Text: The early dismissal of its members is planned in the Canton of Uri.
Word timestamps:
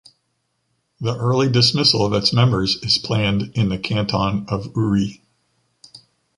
The 0.99 1.15
early 1.15 1.47
dismissal 1.47 2.03
of 2.03 2.13
its 2.13 2.33
members 2.33 2.75
is 2.77 2.97
planned 2.97 3.51
in 3.53 3.69
the 3.69 3.77
Canton 3.77 4.45
of 4.49 4.71
Uri. 4.75 5.21